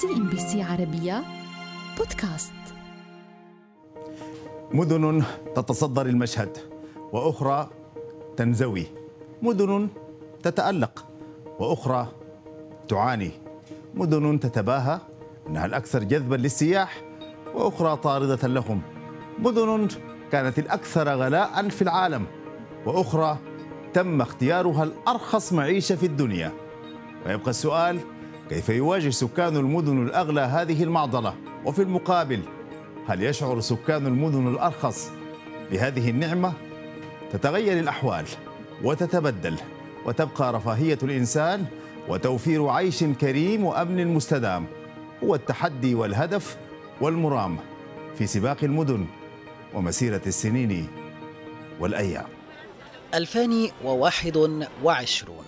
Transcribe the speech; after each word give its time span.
CNBC 0.00 0.62
عربية 0.62 1.24
بودكاست. 1.98 2.52
مدن 4.72 5.22
تتصدر 5.56 6.06
المشهد 6.06 6.58
وأخرى 7.12 7.70
تنزوي. 8.36 8.86
مدن 9.42 9.88
تتألق 10.42 11.04
وأخرى 11.58 12.08
تعاني. 12.88 13.30
مدن 13.94 14.40
تتباهى 14.40 14.98
إنها 15.48 15.66
الأكثر 15.66 16.04
جذبا 16.04 16.34
للسياح 16.36 17.02
وأخرى 17.54 17.96
طاردة 17.96 18.48
لهم. 18.48 18.82
مدن 19.38 19.88
كانت 20.32 20.58
الأكثر 20.58 21.08
غلاء 21.08 21.68
في 21.68 21.82
العالم 21.82 22.26
وأخرى 22.86 23.38
تم 23.92 24.20
اختيارها 24.20 24.84
الأرخص 24.84 25.52
معيشة 25.52 25.94
في 25.94 26.06
الدنيا. 26.06 26.52
ويبقى 27.26 27.50
السؤال 27.50 28.00
كيف 28.50 28.68
يواجه 28.68 29.10
سكان 29.10 29.56
المدن 29.56 30.02
الأغلى 30.02 30.40
هذه 30.40 30.82
المعضلة؟ 30.82 31.34
وفي 31.64 31.82
المقابل 31.82 32.40
هل 33.08 33.22
يشعر 33.22 33.60
سكان 33.60 34.06
المدن 34.06 34.48
الأرخص 34.48 35.10
بهذه 35.70 36.10
النعمة؟ 36.10 36.52
تتغير 37.32 37.78
الأحوال 37.78 38.24
وتتبدل 38.82 39.56
وتبقى 40.06 40.52
رفاهية 40.52 40.98
الإنسان 41.02 41.64
وتوفير 42.08 42.68
عيش 42.68 43.04
كريم 43.04 43.64
وأمن 43.64 44.14
مستدام. 44.14 44.66
هو 45.24 45.34
التحدي 45.34 45.94
والهدف 45.94 46.56
والمرام 47.00 47.58
في 48.18 48.26
سباق 48.26 48.56
المدن 48.62 49.06
ومسيرة 49.74 50.22
السنين 50.26 50.88
والأيام. 51.80 52.26
2021 53.14 55.44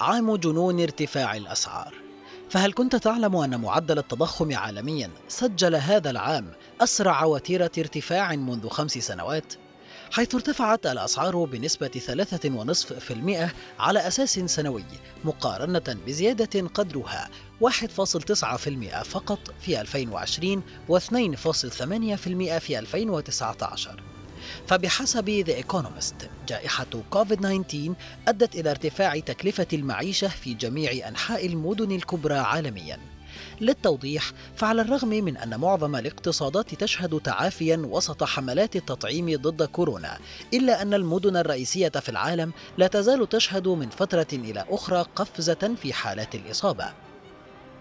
عام 0.00 0.36
جنون 0.36 0.80
ارتفاع 0.80 1.36
الأسعار. 1.36 2.05
فهل 2.50 2.72
كنت 2.72 2.96
تعلم 2.96 3.36
أن 3.36 3.60
معدل 3.60 3.98
التضخم 3.98 4.56
عالميا 4.56 5.10
سجل 5.28 5.74
هذا 5.74 6.10
العام 6.10 6.52
أسرع 6.80 7.24
وتيرة 7.24 7.70
ارتفاع 7.78 8.36
منذ 8.36 8.68
خمس 8.68 8.92
سنوات؟ 8.92 9.54
حيث 10.10 10.34
ارتفعت 10.34 10.86
الأسعار 10.86 11.44
بنسبة 11.44 11.88
3.5% 11.88 13.50
على 13.78 14.06
أساس 14.06 14.38
سنوي 14.38 14.84
مقارنة 15.24 15.96
بزيادة 16.06 16.68
قدرها 16.68 17.28
1.9% 17.64 19.02
فقط 19.02 19.38
في 19.60 19.80
2020 19.80 20.62
و2.8% 20.88 22.58
في 22.58 22.78
2019 22.78 24.02
فبحسب 24.66 25.30
ذا 25.30 25.54
ايكونومست 25.54 26.30
جائحة 26.48 26.86
كوفيد-19 27.10 27.92
أدت 28.28 28.54
إلى 28.54 28.70
ارتفاع 28.70 29.18
تكلفة 29.18 29.66
المعيشة 29.72 30.28
في 30.28 30.54
جميع 30.54 31.08
أنحاء 31.08 31.46
المدن 31.46 31.92
الكبرى 31.92 32.34
عالميا. 32.34 32.98
للتوضيح 33.60 34.32
فعلى 34.56 34.82
الرغم 34.82 35.08
من 35.08 35.36
أن 35.36 35.60
معظم 35.60 35.96
الاقتصادات 35.96 36.74
تشهد 36.74 37.20
تعافيا 37.20 37.76
وسط 37.76 38.24
حملات 38.24 38.76
التطعيم 38.76 39.36
ضد 39.36 39.62
كورونا 39.62 40.18
إلا 40.54 40.82
أن 40.82 40.94
المدن 40.94 41.36
الرئيسية 41.36 41.88
في 41.88 42.08
العالم 42.08 42.52
لا 42.78 42.86
تزال 42.86 43.28
تشهد 43.28 43.68
من 43.68 43.88
فترة 43.88 44.26
إلى 44.32 44.64
أخرى 44.68 45.06
قفزة 45.16 45.74
في 45.82 45.92
حالات 45.92 46.34
الإصابة. 46.34 47.05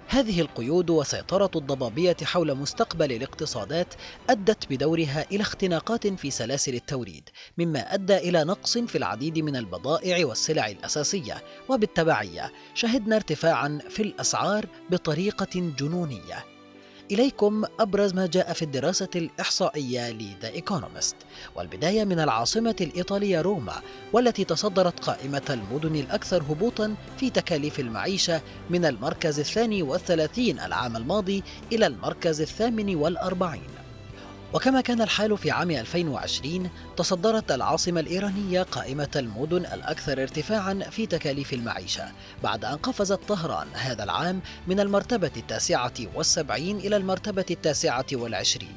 هذه 0.07 0.41
القيود 0.41 0.89
وسيطرة 0.89 1.51
الضبابية 1.55 2.15
حول 2.23 2.55
مستقبل 2.55 3.11
الاقتصادات 3.11 3.93
أدت 4.29 4.69
بدورها 4.69 5.25
إلى 5.31 5.41
اختناقات 5.41 6.07
في 6.07 6.31
سلاسل 6.31 6.73
التوريد، 6.73 7.29
مما 7.57 7.93
أدى 7.93 8.17
إلى 8.17 8.43
نقص 8.43 8.77
في 8.77 8.97
العديد 8.97 9.39
من 9.39 9.55
البضائع 9.55 10.25
والسلع 10.25 10.67
الأساسية، 10.67 11.43
وبالتبعية 11.69 12.51
شهدنا 12.73 13.15
ارتفاعا 13.15 13.79
في 13.89 14.03
الأسعار 14.03 14.65
بطريقة 14.89 15.73
جنونية. 15.79 16.54
إليكم 17.11 17.63
أبرز 17.79 18.13
ما 18.13 18.25
جاء 18.27 18.53
في 18.53 18.61
الدراسة 18.61 19.07
الإحصائية 19.15 20.11
لذا 20.11 20.47
إيكونومست 20.47 21.15
والبداية 21.55 22.03
من 22.03 22.19
العاصمة 22.19 22.75
الإيطالية 22.81 23.41
روما 23.41 23.81
والتي 24.13 24.43
تصدرت 24.43 24.99
قائمة 24.99 25.41
المدن 25.49 25.95
الأكثر 25.95 26.43
هبوطا 26.43 26.95
في 27.17 27.29
تكاليف 27.29 27.79
المعيشة 27.79 28.41
من 28.69 28.85
المركز 28.85 29.39
الثاني 29.39 29.83
والثلاثين 29.83 30.59
العام 30.59 30.97
الماضي 30.97 31.43
إلى 31.71 31.87
المركز 31.87 32.41
الثامن 32.41 32.95
والأربعين. 32.95 33.74
وكما 34.55 34.81
كان 34.81 35.01
الحال 35.01 35.37
في 35.37 35.51
عام 35.51 35.71
2020 35.71 36.69
تصدرت 36.97 37.51
العاصمة 37.51 37.99
الإيرانية 37.99 38.63
قائمة 38.63 39.09
المدن 39.15 39.57
الأكثر 39.57 40.21
ارتفاعا 40.21 40.73
في 40.91 41.05
تكاليف 41.05 41.53
المعيشة 41.53 42.11
بعد 42.43 42.65
أن 42.65 42.75
قفزت 42.75 43.19
طهران 43.27 43.67
هذا 43.73 44.03
العام 44.03 44.41
من 44.67 44.79
المرتبة 44.79 45.31
التاسعة 45.37 45.93
والسبعين 46.15 46.77
إلى 46.77 46.97
المرتبة 46.97 47.45
التاسعة 47.51 48.05
والعشرين. 48.13 48.75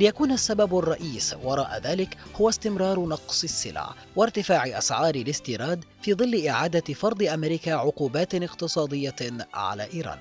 ليكون 0.00 0.32
السبب 0.32 0.78
الرئيس 0.78 1.34
وراء 1.42 1.80
ذلك 1.84 2.16
هو 2.36 2.48
استمرار 2.48 3.00
نقص 3.00 3.44
السلع 3.44 3.94
وارتفاع 4.16 4.78
أسعار 4.78 5.14
الاستيراد 5.14 5.84
في 6.02 6.14
ظل 6.14 6.46
إعادة 6.46 6.94
فرض 6.94 7.22
أمريكا 7.22 7.74
عقوبات 7.74 8.34
اقتصادية 8.34 9.46
على 9.54 9.88
إيران. 9.94 10.18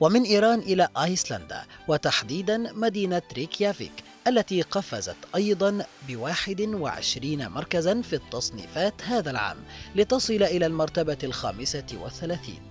ومن 0.00 0.22
إيران 0.22 0.58
إلى 0.58 0.88
أيسلندا 1.04 1.62
وتحديدا 1.88 2.56
مدينة 2.72 3.22
ريكيافيك 3.36 4.07
التي 4.28 4.62
قفزت 4.62 5.16
أيضا 5.34 5.86
بواحد 6.08 6.60
وعشرين 6.60 7.48
مركزا 7.48 8.02
في 8.02 8.12
التصنيفات 8.12 9.02
هذا 9.02 9.30
العام 9.30 9.56
لتصل 9.96 10.42
إلى 10.42 10.66
المرتبة 10.66 11.18
الخامسة 11.24 11.86
والثلاثين 11.92 12.62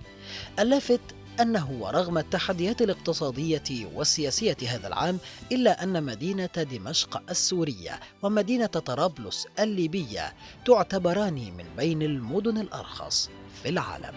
اللافت 0.58 1.00
أنه 1.40 1.70
ورغم 1.70 2.18
التحديات 2.18 2.82
الاقتصادية 2.82 3.88
والسياسية 3.94 4.56
هذا 4.68 4.88
العام 4.88 5.18
إلا 5.52 5.82
أن 5.82 6.02
مدينة 6.02 6.50
دمشق 6.56 7.22
السورية 7.30 8.00
ومدينة 8.22 8.66
طرابلس 8.66 9.46
الليبية 9.58 10.32
تعتبران 10.66 11.34
من 11.34 11.64
بين 11.76 12.02
المدن 12.02 12.58
الأرخص 12.58 13.30
في 13.62 13.68
العالم. 13.68 14.14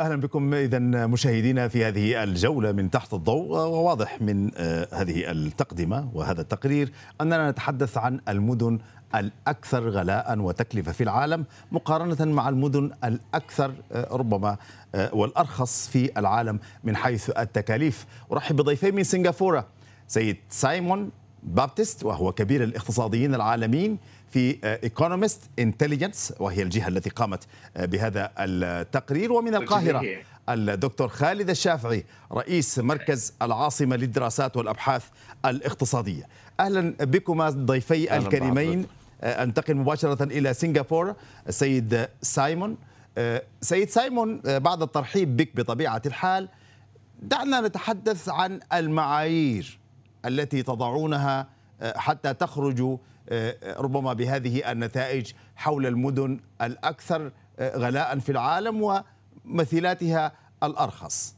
أهلا 0.00 0.16
بكم 0.16 0.54
اذا 0.54 0.78
مشاهدينا 1.06 1.68
في 1.68 1.84
هذه 1.84 2.22
الجولة 2.22 2.72
من 2.72 2.90
تحت 2.90 3.14
الضوء 3.14 3.48
وواضح 3.48 4.22
من 4.22 4.50
آه، 4.56 4.88
هذه 4.92 5.30
التقدمة 5.30 6.10
وهذا 6.14 6.40
التقرير 6.40 6.92
أننا 7.20 7.50
نتحدث 7.50 7.98
عن 7.98 8.20
المدن 8.28 8.78
الأكثر 9.14 9.88
غلاء 9.88 10.38
وتكلفة 10.38 10.92
في 10.92 11.02
العالم 11.02 11.44
مقارنة 11.72 12.24
مع 12.32 12.48
المدن 12.48 12.90
الأكثر 13.04 13.72
آه، 13.92 14.16
ربما 14.16 14.56
آه، 14.94 15.14
والأرخص 15.14 15.88
في 15.88 16.18
العالم 16.18 16.60
من 16.84 16.96
حيث 16.96 17.30
التكاليف. 17.38 18.06
أرحب 18.32 18.56
بضيفين 18.56 18.94
من 18.94 19.04
سنغافورة 19.04 19.66
سيد 20.08 20.36
سايمون 20.48 21.10
بابتست 21.42 22.04
وهو 22.04 22.32
كبير 22.32 22.64
الاقتصاديين 22.64 23.34
العالميين 23.34 23.98
في 24.30 24.58
Economist 24.64 25.40
Intelligence 25.58 26.32
وهي 26.40 26.62
الجهة 26.62 26.88
التي 26.88 27.10
قامت 27.10 27.46
آه، 27.76 27.84
بهذا 27.84 28.32
التقرير. 28.38 29.32
ومن 29.32 29.54
القاهرة 29.54 30.02
الدكتور 30.48 31.08
خالد 31.08 31.50
الشافعي 31.50 32.04
رئيس 32.32 32.78
مركز 32.78 33.32
العاصمة 33.42 33.96
للدراسات 33.96 34.56
والأبحاث 34.56 35.04
الاقتصادية. 35.44 36.28
أهلا 36.60 36.94
بكما 37.00 37.50
ضيفي 37.50 38.16
الكريمين. 38.16 38.86
آه، 39.20 39.42
أنتقل 39.42 39.74
مباشرة 39.74 40.24
إلى 40.24 40.54
سنغافورة. 40.54 41.16
السيد 41.48 42.08
سايمون 42.22 42.76
آه، 43.18 43.42
سيد 43.60 43.90
سايمون 43.90 44.40
بعد 44.44 44.82
الترحيب 44.82 45.36
بك 45.36 45.56
بطبيعة 45.56 46.02
الحال 46.06 46.48
دعنا 47.22 47.60
نتحدث 47.60 48.28
عن 48.28 48.60
المعايير. 48.72 49.79
التي 50.26 50.62
تضعونها 50.62 51.46
حتى 51.96 52.34
تخرجوا 52.34 52.96
ربما 53.78 54.12
بهذه 54.12 54.72
النتائج 54.72 55.32
حول 55.56 55.86
المدن 55.86 56.40
الأكثر 56.62 57.32
غلاء 57.60 58.18
في 58.18 58.32
العالم 58.32 59.02
ومثيلاتها 59.46 60.32
الأرخص 60.62 61.34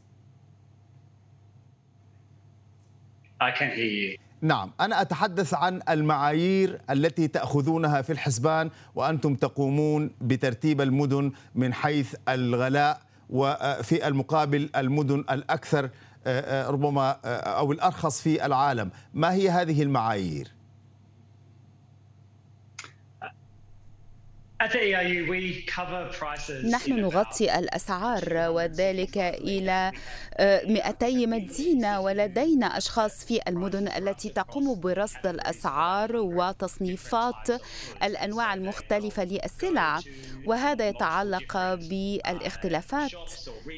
I 3.43 3.51
can 3.51 3.71
hear 3.77 3.91
you. 4.15 4.19
نعم 4.43 4.71
أنا 4.81 5.03
أتحدث 5.03 5.55
عن 5.55 5.81
المعايير 5.89 6.81
التي 6.91 7.29
تأخذونها 7.29 8.03
في 8.03 8.13
الحسبان 8.13 8.71
وأنتم 8.95 9.35
تقومون 9.35 10.11
بترتيب 10.21 10.81
المدن 10.81 11.33
من 11.55 11.75
حيث 11.75 12.15
الغلاء 12.29 13.01
وفي 13.31 14.09
المقابل 14.09 14.71
المدن 14.77 15.19
الأكثر 15.31 15.91
ربما 16.69 17.11
أو 17.25 17.73
الأرخص 17.73 18.21
في 18.21 18.47
العالم 18.47 18.91
ما 19.15 19.33
هي 19.33 19.51
هذه 19.51 19.83
المعايير؟ 19.83 20.49
نحن 26.71 27.01
نغطي 27.01 27.59
الأسعار 27.59 28.49
وذلك 28.49 29.19
إلى 29.19 29.93
200 30.41 31.07
آه، 31.07 31.27
مدينة 31.27 32.01
ولدينا 32.01 32.67
أشخاص 32.67 33.25
في 33.25 33.41
المدن 33.49 33.89
التي 33.89 34.29
تقوم 34.29 34.81
برصد 34.81 35.27
الأسعار 35.27 36.17
وتصنيفات 36.17 37.51
الأنواع 38.03 38.55
المختلفة 38.55 39.25
للسلع. 39.25 40.01
وهذا 40.47 40.89
يتعلق 40.89 41.75
بالاختلافات 41.75 43.13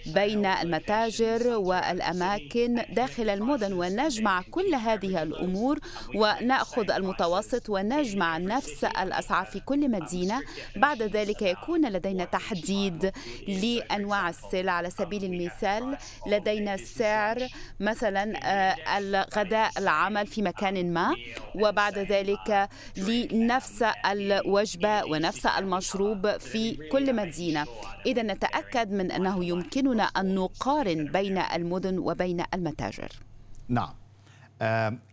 بين 0.07 0.47
المتاجر 0.47 1.49
والأماكن 1.49 2.83
داخل 2.91 3.29
المدن 3.29 3.73
ونجمع 3.73 4.43
كل 4.51 4.75
هذه 4.75 5.23
الأمور 5.23 5.79
ونأخذ 6.15 6.91
المتوسط 6.91 7.71
ونجمع 7.71 8.39
نفس 8.39 8.85
الأسعار 8.85 9.47
في 9.47 9.61
كل 9.61 9.91
مدينة. 9.91 10.41
بعد 10.77 11.03
ذلك 11.03 11.43
يكون 11.43 11.89
لدينا 11.89 12.25
تحديد 12.25 13.13
لأنواع 13.49 14.29
السلع. 14.29 14.73
على 14.73 14.91
سبيل 14.91 15.25
المثال 15.25 15.97
لدينا 16.27 16.77
سعر 16.77 17.49
مثلا 17.81 18.33
آه، 18.45 18.99
الغداء 18.99 19.71
العمل 19.79 20.27
في 20.27 20.43
مكان 20.43 20.93
ما 20.93 21.15
وبعد 21.55 21.99
ذلك 21.99 22.69
لنفس 22.97 23.83
الوجبة 23.83 25.05
ونفس 25.05 25.47
المشروب 25.47 26.37
في 26.37 26.89
كل 26.93 27.17
مدينة. 27.17 27.67
إذا 28.07 28.23
نتأكد 28.23 28.93
من 28.93 29.11
أنه 29.11 29.45
يمكننا 29.45 30.03
أن 30.03 30.35
نقارن 30.35 31.05
بين 31.05 31.39
المدن 31.39 31.99
وبين 31.99 32.45
المتاجر. 32.55 33.09
نعم. 33.69 34.04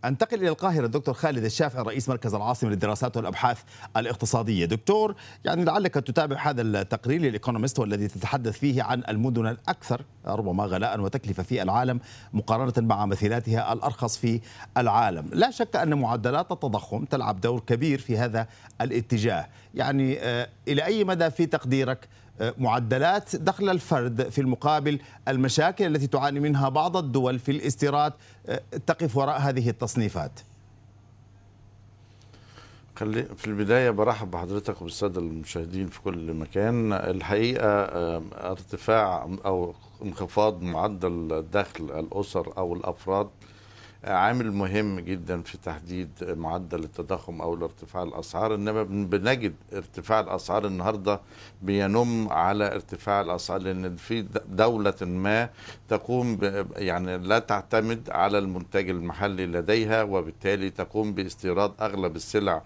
أنتقل 0.04 0.38
إلى 0.40 0.48
القاهرة 0.48 0.86
الدكتور 0.86 1.14
خالد 1.14 1.44
الشافعي 1.44 1.82
رئيس 1.82 2.08
مركز 2.08 2.34
العاصمة 2.34 2.70
للدراسات 2.70 3.16
والأبحاث 3.16 3.58
الاقتصادية. 3.96 4.64
دكتور 4.64 5.14
يعني 5.44 5.64
لعلك 5.64 5.94
تتابع 5.94 6.50
هذا 6.50 6.62
التقرير 6.62 7.20
للإيكونومست 7.20 7.78
والذي 7.78 8.08
تتحدث 8.08 8.58
فيه 8.58 8.82
عن 8.82 9.02
المدن 9.08 9.46
الأكثر 9.46 10.04
ربما 10.26 10.64
غلاء 10.64 11.00
وتكلفة 11.00 11.42
في 11.42 11.62
العالم 11.62 12.00
مقارنة 12.32 12.88
مع 12.88 13.06
مثيلاتها 13.06 13.72
الأرخص 13.72 14.16
في 14.16 14.40
العالم. 14.76 15.30
لا 15.32 15.50
شك 15.50 15.76
أن 15.76 15.94
معدلات 15.94 16.52
التضخم 16.52 17.04
تلعب 17.04 17.40
دور 17.40 17.60
كبير 17.60 17.98
في 17.98 18.18
هذا 18.18 18.46
الاتجاه. 18.80 19.48
يعني 19.74 20.18
آه، 20.20 20.48
إلى 20.68 20.84
أي 20.84 21.04
مدى 21.04 21.30
في 21.30 21.46
تقديرك 21.46 22.08
معدلات 22.58 23.36
دخل 23.36 23.70
الفرد 23.70 24.28
في 24.28 24.40
المقابل 24.40 24.98
المشاكل 25.28 25.86
التي 25.86 26.06
تعاني 26.06 26.40
منها 26.40 26.68
بعض 26.68 26.96
الدول 26.96 27.38
في 27.38 27.52
الاستيراد. 27.52 28.12
آه، 28.46 28.60
تقف 28.86 29.16
وراء 29.16 29.38
هذه 29.38 29.68
التصنيفات. 29.68 30.40
في 33.36 33.46
البداية 33.46 33.90
برحب 33.90 34.30
بحضرتك 34.30 34.80
وبالسادة 34.82 35.20
المشاهدين 35.20 35.86
في 35.86 36.00
كل 36.00 36.34
مكان. 36.34 36.92
الحقيقة 36.92 37.68
آه، 37.68 38.22
ارتفاع 38.32 39.28
أو 39.44 39.74
انخفاض 40.02 40.62
معدل 40.62 41.44
دخل 41.52 41.84
الأسر 41.84 42.52
أو 42.58 42.74
الأفراد 42.74 43.28
عامل 44.04 44.52
مهم 44.52 45.00
جدا 45.00 45.42
في 45.42 45.58
تحديد 45.58 46.08
معدل 46.22 46.84
التضخم 46.84 47.40
أو 47.40 47.54
ارتفاع 47.54 48.02
الأسعار 48.02 48.54
إنما 48.54 48.82
بنجد 48.82 49.54
ارتفاع 49.72 50.20
الأسعار 50.20 50.66
النهارده 50.66 51.20
بينم 51.62 52.28
على 52.28 52.74
ارتفاع 52.74 53.20
الأسعار 53.20 53.60
لأن 53.60 53.96
في 53.96 54.26
دولة 54.48 54.94
ما 55.02 55.48
تقوم 55.88 56.38
يعني 56.76 57.18
لا 57.18 57.38
تعتمد 57.38 58.10
على 58.10 58.38
المنتج 58.38 58.90
المحلي 58.90 59.46
لديها 59.46 60.02
وبالتالي 60.02 60.70
تقوم 60.70 61.12
باستيراد 61.12 61.72
أغلب 61.80 62.16
السلع 62.16 62.62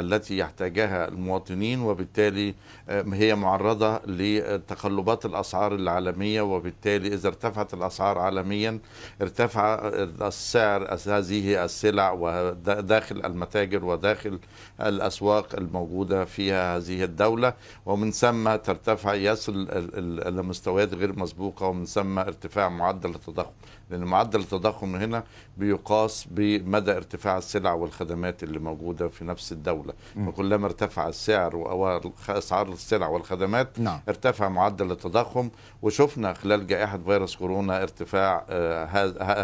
التي 0.00 0.38
يحتاجها 0.38 1.08
المواطنين 1.08 1.80
وبالتالي 1.80 2.54
آه، 2.88 3.04
هي 3.12 3.34
معرضة 3.34 4.00
لتقلبات 4.06 5.26
الأسعار 5.26 5.74
العالمية 5.74 6.40
وبالتالي 6.42 7.08
إذا 7.14 7.28
ارتفعت 7.28 7.74
الأسعار 7.74 8.18
عالميا 8.18 8.78
ارتفع 9.22 9.80
السعر 10.22 10.94
هذه 11.06 11.64
السلع 11.64 12.12
وداخل 12.12 13.24
المتاجر 13.24 13.84
وداخل 13.84 14.38
الأسواق 14.80 15.54
الموجودة 15.54 16.24
فيها 16.24 16.76
هذه 16.76 17.04
الدولة. 17.04 17.54
ومن 17.86 18.10
ثم 18.10 18.56
ترتفع 18.56 19.14
يصل 19.14 19.68
إلى 19.72 20.42
مستويات 20.42 20.94
غير 20.94 21.18
مسبوقة 21.18 21.66
ومن 21.66 21.84
ثم 21.84 22.18
ارتفاع 22.18 22.68
معدل 22.68 23.10
التضخم. 23.10 23.50
لأن 23.90 24.04
معدل 24.04 24.40
التضخم 24.40 24.96
هنا 24.96 25.24
بيقاس 25.56 26.26
بمدى 26.30 26.92
ارتفاع 26.96 27.38
السلع 27.38 27.72
والخدمات 27.72 28.42
اللي 28.42 28.58
موجودة 28.58 29.08
في 29.08 29.24
نفس 29.24 29.52
الدولة. 29.52 29.92
وكلما 30.18 30.66
ارتفع 30.66 31.08
السعر 31.08 31.56
وأسعار 31.56 32.68
السلع 32.68 33.08
والخدمات 33.08 33.80
نعم. 33.80 34.00
ارتفع 34.08 34.48
معدل 34.48 34.90
التضخم. 34.90 35.50
وشفنا 35.82 36.32
خلال 36.32 36.66
جائحة 36.66 36.98
فيروس 36.98 37.36
كورونا 37.36 37.82
ارتفاع 37.82 38.44
آه 38.50 38.84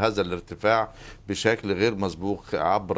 هذا 0.07 0.21
الارتفاع 0.23 0.89
بشكل 1.29 1.73
غير 1.73 1.95
مسبوق 1.95 2.45
عبر 2.55 2.97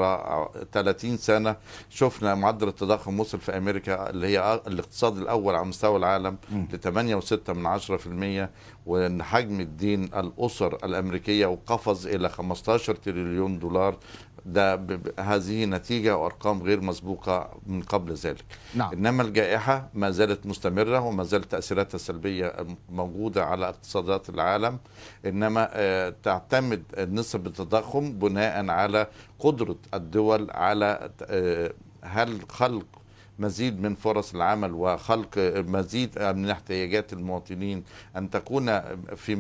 30 0.73 1.17
سنة. 1.17 1.56
شفنا 1.91 2.35
معدل 2.35 2.69
التضخم 2.69 3.20
وصل 3.20 3.38
في 3.41 3.56
أمريكا 3.56 4.11
اللي 4.11 4.26
هي 4.26 4.61
الاقتصاد 4.67 5.17
الأول 5.19 5.55
على 5.55 5.64
مستوى 5.67 5.96
العالم 5.96 6.37
ل 6.73 7.20
8.6 7.20 7.50
من 7.50 7.67
10% 8.46 8.50
وان 8.87 9.23
حجم 9.23 9.61
الدين 9.61 10.05
الأسر 10.05 10.79
الامريكيه 11.34 11.46
وقفز 11.46 12.06
إلى 12.06 12.28
15 12.28 12.94
تريليون 12.94 13.58
دولار. 13.58 13.96
ده 14.46 14.81
هذه 15.19 15.64
نتيجة 15.64 16.16
وأرقام 16.16 16.62
غير 16.62 16.81
مسبوقة 16.81 17.50
من 17.66 17.82
قبل 17.82 18.12
ذلك. 18.12 18.44
نعم. 18.75 18.92
إنما 18.92 19.22
الجائحة 19.22 19.88
ما 19.94 20.10
زالت 20.10 20.46
مستمرة 20.46 21.00
وما 21.00 21.25
زالت 21.25 21.50
تأثيراتها 21.50 21.94
السلبية 21.94 22.52
موجودة 22.90 23.44
على 23.44 23.69
اقتصادات 23.69 24.28
العالم. 24.28 24.78
إنما 25.26 25.69
آه، 25.72 26.14
تعتمد 26.22 26.82
نسب 26.98 27.46
التضخم 27.46 28.12
بناء 28.12 28.69
على 28.70 29.06
قدرة 29.38 29.76
الدول 29.94 30.50
على 30.50 31.10
آه، 31.22 31.72
هل 32.02 32.40
خلق 32.48 32.86
مزيد 33.38 33.82
من 33.82 33.94
فرص 33.94 34.34
العمل 34.34 34.72
وخلق 34.72 35.28
مزيد 35.56 36.19
من 36.22 36.50
احتياجات 36.50 37.12
المواطنين 37.12 37.84
أن 38.16 38.31
تكون 38.31 38.81
في. 39.16 39.34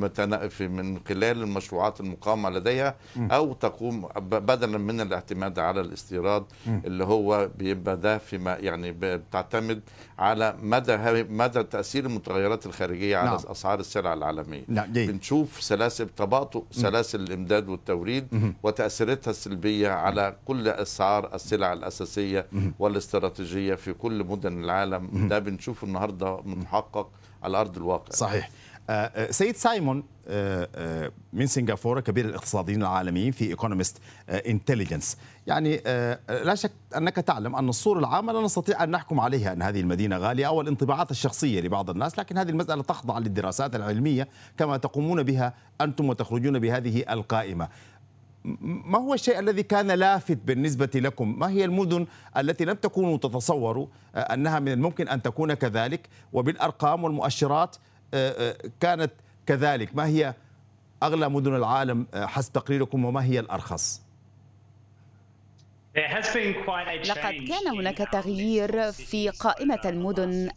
في 0.48 0.68
من 0.68 0.98
خلال 1.08 1.42
المشروعات 1.42 2.00
المقامة 2.00 2.50
لديها 2.50 2.94
أو 3.16 3.52
تقوم 3.52 4.08
بدلا 4.16 4.78
من 4.78 5.00
الاعتماد 5.00 5.58
على 5.58 5.80
الاستيراد 5.80 6.44
اللي 6.66 7.04
هو 7.04 7.50
بيبقى 7.58 7.96
ده 7.96 8.18
فيما 8.18 8.56
يعني 8.56 8.92
بتعتمد 9.00 9.80
على 10.18 10.56
مدى 10.62 10.96
مدى 11.22 11.62
تأثير 11.62 12.06
المتغيرات 12.06 12.66
الخارجية 12.66 13.16
على 13.16 13.28
نعم. 13.28 13.38
أسعار 13.50 13.80
السلع 13.80 14.12
العالمية 14.12 14.64
نعم. 14.68 14.92
بنشوف 14.92 15.62
سلاسل 15.62 16.08
تباطؤ 16.08 16.64
سلاسل 16.70 17.20
الإمداد 17.20 17.68
والتوريد. 17.68 18.54
وتأثيراتها 18.62 19.30
السلبية 19.30 19.88
على 19.90 20.36
كل 20.44 20.68
أسعار 20.68 21.34
السلع 21.34 21.72
الأساسية 21.72 22.46
والاستراتيجية 22.78 23.74
في 23.84 23.92
كل 23.92 24.24
مدن 24.24 24.64
العالم 24.64 25.28
ده 25.28 25.38
بنشوفه 25.38 25.86
النهارده 25.86 26.40
محقق 26.44 27.10
على 27.42 27.60
أرض 27.60 27.76
الواقع. 27.76 28.10
صحيح. 28.10 28.50
آه، 28.90 28.92
آه، 28.92 29.30
سيد 29.30 29.56
سايمون 29.56 30.04
آه، 30.28 31.12
من 31.32 31.46
سنغافورة 31.46 32.00
كبير 32.00 32.24
الاقتصاديين 32.24 32.82
العالميين 32.82 33.32
في 33.32 33.44
Economist 33.44 33.98
Intelligence 34.28 35.16
يعني 35.46 35.76
لا 36.28 36.54
شك 36.54 36.70
أنك 36.96 37.16
تعلم 37.16 37.56
أن 37.56 37.68
الصورة 37.68 37.98
العامة 37.98 38.32
لا 38.32 38.40
نستطيع 38.40 38.84
أن 38.84 38.90
نحكم 38.90 39.20
عليها 39.20 39.52
أن 39.52 39.62
هذه 39.62 39.80
المدينة 39.80 40.16
غالية 40.16 40.46
أو 40.46 40.60
الانطباعات 40.60 41.10
الشخصية 41.10 41.60
لبعض 41.60 41.90
الناس 41.90 42.18
لكن 42.18 42.38
هذه 42.38 42.48
المسألة 42.50 42.82
تخضع 42.82 43.18
للدراسات 43.18 43.76
العلمية 43.76 44.28
كما 44.58 44.76
تقومون 44.76 45.22
بها 45.22 45.54
أنتم 45.80 46.08
وتخرجون 46.08 46.58
بهذه 46.58 47.04
القائمة. 47.10 47.68
ما 48.60 48.98
هو 48.98 49.14
الشيء 49.14 49.38
الذي 49.38 49.62
كان 49.62 49.90
لافت 49.90 50.38
بالنسبة 50.44 50.90
لكم؟ 50.94 51.38
ما 51.38 51.48
هي 51.48 51.64
المدن 51.64 52.06
التي 52.36 52.64
لم 52.64 52.74
تكونوا 52.74 53.16
تتصوروا 53.16 53.86
آه، 54.14 54.18
أنها 54.18 54.58
من 54.58 54.72
الممكن 54.72 55.08
أن 55.08 55.22
تكون 55.22 55.54
كذلك؟ 55.54 56.08
وبالأرقام 56.32 57.04
والمؤشرات 57.04 57.76
آه، 58.14 58.50
آه، 58.50 58.56
كانت 58.80 59.12
كذلك. 59.46 59.96
ما 59.96 60.06
هي 60.06 60.34
أغلى 61.02 61.28
مدن 61.28 61.54
العالم 61.54 62.06
حسب 62.14 62.52
تقريركم 62.52 63.04
وما 63.04 63.24
هي 63.24 63.40
الأرخص؟ 63.40 64.02
لقد 67.04 67.34
كان 67.48 67.76
هناك 67.78 67.98
تغيير 67.98 68.92
في 68.92 69.28
قائمة 69.28 69.80
المدن. 69.84 70.50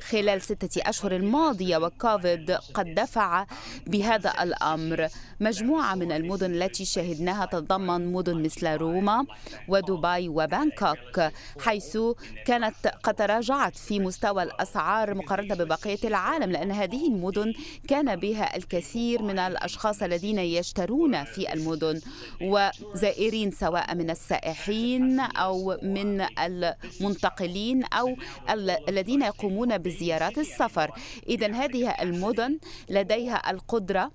خلال 0.00 0.42
ستة 0.42 0.88
أشهر 0.88 1.16
الماضية 1.16 1.76
وكوفيد 1.76 2.50
قد 2.50 2.94
دفع 2.94 3.46
بهذا 3.86 4.32
الأمر. 4.42 5.08
مجموعة 5.40 5.94
من 5.94 6.12
المدن 6.12 6.54
التي 6.62 6.84
شهدناها 6.84 7.46
تتضمن 7.46 8.12
مدن 8.12 8.42
مثل 8.42 8.68
روما 8.76 9.26
ودبي 9.68 10.28
وبانكوك 10.28 11.20
حيث 11.60 11.98
كانت 12.46 12.86
قد 13.02 13.14
تراجعت 13.14 13.76
في 13.76 14.00
مستوى 14.00 14.42
الأسعار 14.42 15.14
مقارنة 15.14 15.54
ببقية 15.54 15.98
العالم 16.04 16.50
لأن 16.52 16.70
هذه 16.70 17.06
المدن 17.08 17.52
كان 17.88 18.16
بها 18.16 18.56
الكثير 18.56 19.22
من 19.22 19.38
الأشخاص 19.38 20.02
الذين 20.02 20.38
يشترون 20.38 21.24
في 21.24 21.52
المدن 21.52 22.00
وزائرين 22.42 23.50
سواء 23.50 23.94
من 23.94 24.10
السائحين 24.10 25.20
أو 25.20 25.78
من 25.82 26.26
المنتقلين 26.38 27.84
أو 27.84 28.16
الذين 28.88 29.22
يقومون 29.22 29.78
بزيارات 29.90 30.38
السفر. 30.38 30.90
إذا 31.28 31.52
هذه 31.52 31.90
المدن 31.90 32.58
لديها 32.88 33.50
القدرة 33.50 34.10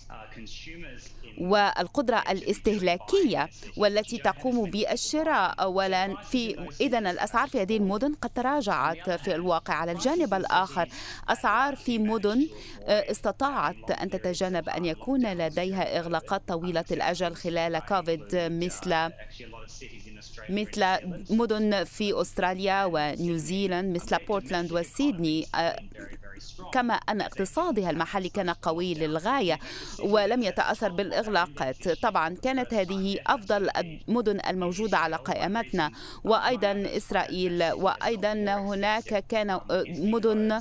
والقدرة 1.41 2.23
الاستهلاكية 2.29 3.49
والتي 3.77 4.17
تقوم 4.17 4.69
بالشراء. 4.69 5.71
ولا 5.71 6.15
في 6.21 6.67
إذا 6.81 6.99
الأسعار 6.99 7.47
في 7.47 7.61
هذه 7.61 7.77
المدن 7.77 8.13
قد 8.13 8.29
تراجعت 8.29 9.09
في 9.09 9.35
الواقع. 9.35 9.73
على 9.73 9.91
الجانب 9.91 10.33
الآخر 10.33 10.89
أسعار 11.29 11.75
في 11.75 11.99
مدن 11.99 12.47
آه، 12.83 13.11
استطاعت 13.11 13.91
أن 13.91 14.09
تتجنب 14.09 14.69
أن 14.69 14.85
يكون 14.85 15.33
لديها 15.33 15.99
إغلاقات 15.99 16.41
طويلة 16.47 16.85
الأجل 16.91 17.35
خلال 17.35 17.79
كوفيد 17.79 18.25
مثل 18.33 19.09
مثل 20.49 20.85
مدن 21.29 21.83
في 21.83 22.21
أستراليا 22.21 22.85
ونيوزيلاند 22.85 23.95
مثل 23.95 24.17
بورتلاند 24.27 24.71
وسيدني. 24.71 25.45
آه، 25.55 25.79
كما 26.73 26.93
أن 26.93 27.21
اقتصادها 27.21 27.89
المحلي 27.89 28.29
كان 28.29 28.49
قوي 28.49 28.93
للغاية 28.93 29.59
ولم 29.99 30.43
يتأثر 30.43 30.89
بالإغلاقات 30.89 31.89
طبعا 31.89 32.35
كانت 32.43 32.73
هذه 32.73 33.19
أفضل 33.27 33.69
المدن 33.77 34.39
الموجودة 34.49 34.97
على 34.97 35.15
قائمتنا. 35.15 35.91
وأيضا 36.23 36.83
إسرائيل 36.97 37.71
وأيضا 37.71 38.33
هناك 38.33 39.25
كان 39.29 39.59
مدن 39.87 40.59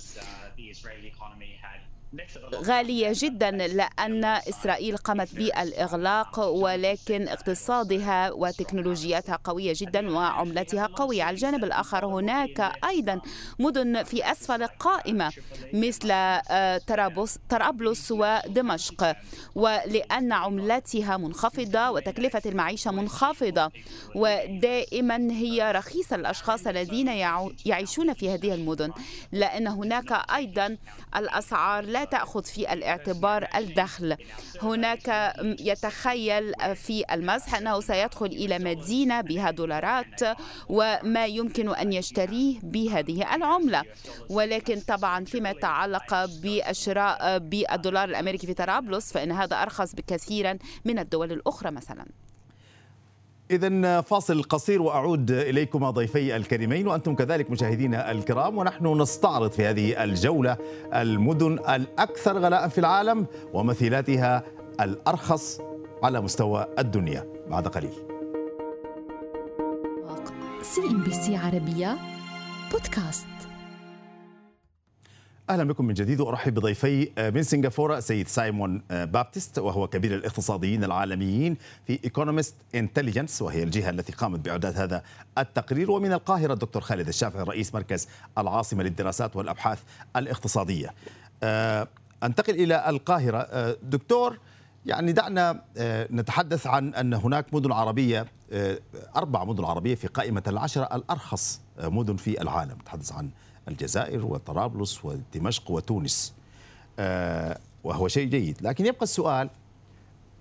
غالية 2.54 3.12
جدا 3.14 3.50
لأن 3.50 4.24
إسرائيل 4.24 4.96
قامت 4.96 5.34
بالإغلاق 5.34 6.38
ولكن 6.38 7.28
اقتصادها 7.28 8.32
وتكنولوجياتها 8.32 9.38
قوية 9.44 9.72
جدا 9.76 10.10
وعملتها 10.10 10.86
قوية. 10.86 11.22
على 11.22 11.34
الجانب 11.34 11.64
الآخر 11.64 12.06
هناك 12.06 12.72
أيضا 12.84 13.20
مدن 13.58 14.02
في 14.02 14.32
أسفل 14.32 14.62
القائمة 14.62 15.32
مثل 15.72 16.10
آه، 16.10 16.80
طرابلس 17.48 18.12
ودمشق 18.12 19.16
ولأن 19.54 20.32
عملتها 20.32 21.16
منخفضة 21.16 21.90
وتكلفة 21.90 22.42
المعيشة 22.46 22.90
منخفضة 22.90 23.70
ودائما 24.14 25.16
هي 25.32 25.72
رخيصة 25.72 26.16
للأشخاص 26.16 26.66
الذين 26.66 27.08
يعيشون 27.66 28.14
في 28.14 28.34
هذه 28.34 28.54
المدن. 28.54 28.92
لأن 29.32 29.66
هناك 29.66 30.12
أيضا 30.34 30.76
الأسعار 31.16 31.84
لا 31.84 32.03
تأخذ 32.04 32.44
في 32.44 32.72
الاعتبار 32.72 33.48
الدخل. 33.56 34.16
هناك 34.62 35.34
يتخيل 35.60 36.52
في 36.74 37.04
المزح 37.12 37.54
أنه 37.54 37.80
سيدخل 37.80 38.26
إلى 38.26 38.58
مدينة 38.58 39.20
بها 39.20 39.50
دولارات 39.50 40.20
وما 40.68 41.26
يمكن 41.26 41.74
أن 41.74 41.92
يشتريه 41.92 42.58
بهذه 42.62 43.34
العملة. 43.34 43.82
ولكن 44.28 44.80
طبعا 44.80 45.24
فيما 45.24 45.50
يتعلق 45.50 46.24
بالشراء 46.24 47.38
بالدولار 47.38 48.08
الأمريكي 48.08 48.46
في 48.46 48.54
طرابلس 48.54 49.12
فإن 49.12 49.32
هذا 49.32 49.62
أرخص 49.62 49.94
بكثيرا 49.94 50.58
من 50.84 50.98
الدول 50.98 51.32
الأخرى 51.32 51.70
مثلا. 51.70 52.06
إذا 53.50 54.00
فاصل 54.00 54.42
قصير 54.42 54.82
وأعود 54.82 55.30
إليكم 55.30 55.90
ضيفي 55.90 56.36
الكريمين 56.36 56.88
وأنتم 56.88 57.14
كذلك 57.14 57.50
مشاهدينا 57.50 58.10
الكرام 58.10 58.58
ونحن 58.58 59.00
نستعرض 59.02 59.52
في 59.52 59.66
هذه 59.66 60.04
الجولة 60.04 60.56
المدن 60.94 61.52
الأكثر 61.52 62.38
غلاء 62.38 62.68
في 62.68 62.78
العالم 62.78 63.26
ومثيلاتها 63.52 64.42
الأرخص 64.80 65.60
على 66.02 66.20
مستوى 66.20 66.66
الدنيا. 66.78 67.26
بعد 67.50 67.68
قليل. 67.68 67.92
CNB 70.62 71.10
C 71.10 71.36
عربية 71.36 71.96
بودكاست. 72.72 73.33
أهلا 75.50 75.64
بكم 75.64 75.84
من 75.84 75.94
جديد 75.94 76.20
وأرحب 76.20 76.54
بضيفي 76.54 77.10
آه، 77.18 77.30
من 77.30 77.42
سنغافورة 77.42 78.00
سيد 78.00 78.28
سايمون 78.28 78.82
آه، 78.90 79.04
بابتست 79.04 79.58
وهو 79.58 79.88
كبير 79.88 80.14
الاقتصاديين 80.14 80.84
العالميين 80.84 81.56
في 81.86 81.98
Economist 82.04 82.54
Intelligence 82.74 83.42
وهي 83.42 83.62
الجهة 83.62 83.90
التي 83.90 84.12
قامت 84.12 84.40
بإعداد 84.40 84.76
هذا 84.76 85.02
التقرير 85.38 85.90
ومن 85.90 86.12
القاهرة 86.12 86.52
الدكتور 86.52 86.82
خالد 86.82 87.08
الشافعي 87.08 87.42
رئيس 87.42 87.74
مركز 87.74 88.08
العاصمة 88.38 88.82
للدراسات 88.82 89.36
والأبحاث 89.36 89.78
الاقتصادية. 90.16 90.94
آه، 91.42 91.88
أنتقل 92.22 92.54
إلى 92.54 92.88
القاهرة 92.88 93.72
دكتور 93.82 94.38
يعني 94.86 95.12
دعنا 95.12 95.62
نتحدث 96.12 96.66
عن 96.66 96.94
أن 96.94 97.14
هناك 97.14 97.54
مدن 97.54 97.72
عربية 97.72 98.26
أربع 99.16 99.44
مدن 99.44 99.64
عربية 99.64 99.94
في 99.94 100.06
قائمة 100.06 100.42
العشره 100.48 100.84
الأرخص 100.96 101.60
مدن 101.78 102.16
في 102.16 102.42
العالم 102.42 102.76
نتحدث 102.80 103.12
عن 103.12 103.30
الجزائر 103.68 104.24
وطرابلس 104.26 105.04
ودمشق 105.04 105.70
وتونس. 105.70 106.34
آه، 106.98 107.58
وهو 107.84 108.08
شيء 108.08 108.28
جيد. 108.28 108.56
لكن 108.60 108.86
يبقى 108.86 109.02
السؤال 109.02 109.50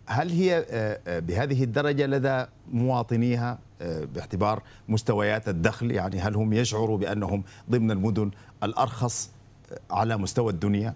هل 0.06 0.30
هي 0.30 0.66
آه، 0.70 1.00
آه، 1.08 1.20
بهذه 1.20 1.64
الدرجة 1.64 2.06
لدى 2.06 2.46
مواطنيها 2.72 3.60
باعتبار 4.16 4.64
مستويات 4.90 5.50
الدخل؟ 5.50 5.92
يعني 5.92 6.20
هل 6.20 6.36
هم 6.36 6.54
يشعروا 6.54 6.98
بأنهم 6.98 7.44
ضمن 7.70 7.92
المدن 7.92 8.32
الأرخص 8.64 9.30
على 9.92 10.18
مستوى 10.18 10.52
الدنيا؟ 10.52 10.96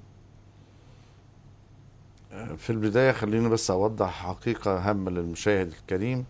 في 2.58 2.70
البداية 2.70 3.12
خليني 3.12 3.50
بس 3.50 3.72
أوضح 3.72 4.10
حقيقة 4.10 4.90
هامة 4.90 5.12
للمشاهد 5.12 5.68
الكريم. 5.68 6.26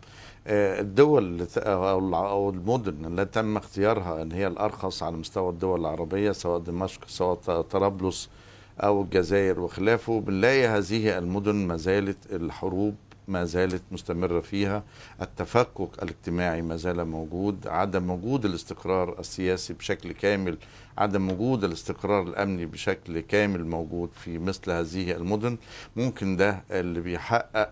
الدول 0.49 1.47
أو 1.57 2.49
المدن 2.49 3.05
التي 3.19 3.31
تم 3.41 3.57
اختيارها 3.57 4.21
إن 4.21 4.31
هي 4.31 4.47
الأرخص 4.47 5.03
على 5.03 5.15
مستوى 5.15 5.49
الدول 5.49 5.79
العربية 5.79 6.31
سواء 6.31 6.59
دمشق 6.59 7.01
سواء 7.07 7.35
طرابلس 7.61 8.29
أو 8.79 9.01
الجزائر 9.01 9.59
وخلافه 9.59 10.19
بنلاقي 10.19 10.67
هذه 10.67 11.17
المدن 11.17 11.55
ما 11.55 11.77
زالت 11.77 12.17
الحروب 12.31 12.95
ما 13.27 13.45
زالت 13.45 13.81
مستمرة 13.91 14.39
فيها. 14.39 14.83
التفكك 15.21 16.03
الاجتماعي 16.03 16.61
ما 16.61 16.75
زال 16.75 17.05
موجود. 17.05 17.67
عدم 17.67 18.09
وجود 18.09 18.45
الاستقرار 18.45 19.19
السياسي 19.19 19.73
بشكل 19.73 20.11
كامل 20.11 20.57
عدم 20.97 21.31
وجود 21.31 21.63
الاستقرار 21.63 22.23
الأمني 22.23 22.65
بشكل 22.65 23.19
كامل 23.19 23.65
موجود 23.65 24.09
في 24.13 24.37
مثل 24.37 24.71
هذه 24.71 25.11
المدن. 25.11 25.57
ممكن 25.95 26.35
ده 26.35 26.63
اللي 26.71 27.01
بيحقق 27.01 27.69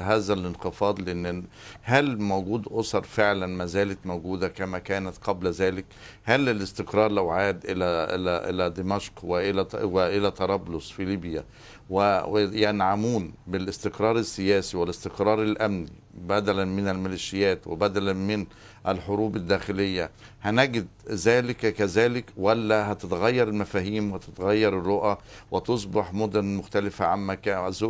هذا 0.00 0.32
الانخفاض 0.32 1.00
لأن 1.00 1.44
هل 1.82 2.20
موجود 2.20 2.68
أسر 2.70 3.02
فعلا 3.02 3.46
ما 3.46 3.66
زالت 3.66 4.06
موجودة 4.06 4.48
كما 4.48 4.78
كانت 4.78 5.16
قبل 5.18 5.50
ذلك؟ 5.50 5.84
هل 6.24 6.48
الاستقرار 6.48 7.10
لو 7.10 7.30
عاد 7.30 7.64
إلى 7.64 7.84
إلى 7.84 8.50
إلى 8.50 8.70
دمشق 8.70 9.24
وإلى 9.24 9.66
وإلى 9.82 10.30
طرابلس 10.30 10.90
في 10.90 11.04
ليبيا 11.04 11.44
وينعمون 11.90 13.32
بالاستقرار 13.46 14.16
السياسي 14.18 14.76
والاستقرار 14.76 15.42
الأمني 15.42 15.92
بدلا 16.14 16.64
من 16.64 16.88
الميليشيات 16.88 17.66
وبدلا 17.66 18.12
من 18.12 18.46
الحروب 18.88 19.36
الداخلية. 19.36 20.10
هنجد 20.42 20.86
ذلك 21.10 21.74
كذلك 21.74 22.24
ولا 22.36 22.92
هتتغير 22.92 23.48
المفاهيم 23.48 24.12
وتتغير 24.12 24.78
الرؤى 24.78 25.18
وتصبح 25.50 26.14
مدن 26.14 26.44
مختلفة 26.56 27.04
عما 27.04 27.34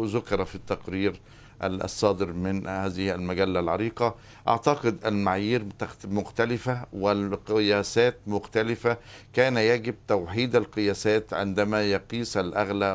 ذكر 0.07 0.45
في 0.45 0.55
التقرير 0.55 1.21
الصادر 1.63 2.33
من 2.33 2.67
هذه 2.67 3.15
المجلة 3.15 3.61
العريقة. 3.61 4.15
أعتقد 4.49 5.07
المعايير 5.07 5.65
مختلفة 6.05 6.87
والقياسات 6.93 8.17
مختلفة. 8.27 8.97
كان 9.33 9.57
يجب 9.57 9.95
توحيد 10.09 10.57
القياسات 10.57 11.35
عندما 11.35 11.83
يقيس 11.83 12.37
الأغلى 12.37 12.93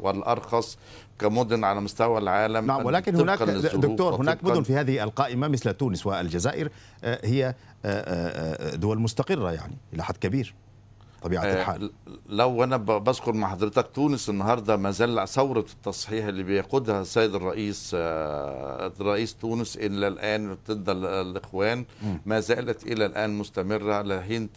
والأرخص 0.00 0.78
كمدن 1.18 1.64
على 1.64 1.80
مستوى 1.80 2.18
العالم 2.18 2.66
نعم 2.66 2.86
ولكن 2.86 3.16
هناك 3.16 3.42
دكتور 3.42 4.14
هناك 4.14 4.44
مدن 4.44 4.62
في 4.62 4.76
هذه 4.76 5.02
القائمة 5.02 5.48
مثل 5.48 5.72
تونس 5.72 6.06
وألجزائر 6.06 6.70
آه، 7.04 7.20
هي 7.24 7.46
آه، 7.46 7.54
آه، 7.84 8.76
دول 8.76 8.98
مستقرة 8.98 9.52
يعني 9.52 9.76
إلى 9.94 10.04
حد 10.04 10.16
كبير. 10.16 10.54
طبيعة 11.24 11.42
آه، 11.44 11.60
الحال. 11.60 11.90
لو 12.28 12.64
أنا 12.64 12.76
بذكر 12.76 13.32
مع 13.32 13.48
حضرتك 13.50 13.86
تونس 13.94 14.28
النهارده 14.28 14.76
ما 14.76 14.90
زال 14.90 15.28
ثورة 15.28 15.66
التصحيح 15.72 16.26
اللي 16.26 16.42
بيقودها 16.42 17.00
السيد 17.00 17.34
الرئيس 17.34 17.90
آه، 17.94 18.92
رئيس 19.00 19.34
تونس 19.34 19.76
إلى 19.76 20.08
الآن 20.08 20.56
ضد 20.68 20.88
ال- 20.88 21.06
الإخوان 21.06 21.84
ما 22.26 22.40
زالت 22.40 22.82
إلى 22.86 23.06
الآن 23.06 23.38
مستمرة 23.38 24.02
لحين 24.02 24.48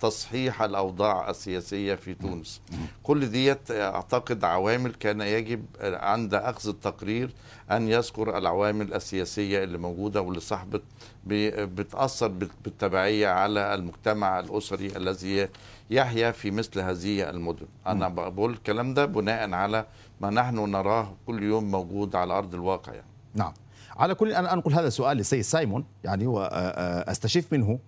تصحيح 0.00 0.62
الأوضاع 0.62 1.30
السياسية 1.30 1.94
في 1.94 2.14
تونس. 2.14 2.60
كل 3.02 3.26
ديت 3.30 3.70
أعتقد 3.70 4.44
عوامل 4.44 4.94
كان 4.94 5.20
يجب 5.20 5.64
عند 5.80 6.34
أخذ 6.34 6.68
التقرير 6.68 7.30
أن 7.70 7.88
يذكر 7.88 8.38
العوامل 8.38 8.94
السياسية 8.94 9.64
اللي 9.64 9.78
موجودة 9.78 10.20
واللي 10.20 10.40
صاحبت 10.40 10.82
ب- 11.24 11.74
بتأثر 11.74 12.28
بال- 12.28 12.50
بالتبعية 12.64 13.28
على 13.28 13.74
المجتمع 13.74 14.40
الأسري 14.40 14.86
الذي 14.96 15.48
يحيا 15.90 16.30
في 16.30 16.50
مثل 16.50 16.80
هذه 16.80 17.30
المدن. 17.30 17.66
أنا 17.86 18.08
بقول 18.08 18.52
الكلام 18.52 18.94
ده 18.94 19.06
بناء 19.06 19.50
على 19.52 19.86
ما 20.20 20.30
نحن 20.30 20.70
نراه 20.70 21.12
كل 21.26 21.42
يوم 21.42 21.70
موجود 21.70 22.16
على 22.16 22.32
أرض 22.38 22.54
الواقع 22.54 22.92
يعني. 22.92 23.06
نعم. 23.34 23.52
على 23.96 24.14
كل 24.14 24.32
أنا 24.32 24.52
أنقل 24.52 24.72
هذا 24.72 24.86
السؤال 24.88 25.16
للسيد 25.16 25.40
سايمون 25.40 25.84
يعني 26.04 26.26
وأستشف 26.26 27.52
منه. 27.52 27.78